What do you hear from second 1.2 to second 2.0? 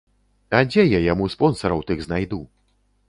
спонсараў